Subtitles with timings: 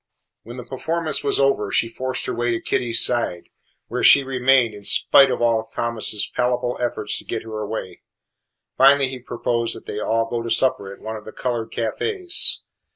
[0.41, 3.49] When the performance was over she forced her way to Kitty's side,
[3.87, 8.01] where she remained in spite of all Thomas's palpable efforts to get her away.
[8.75, 12.63] Finally he proposed that they all go to supper at one of the coloured cafes.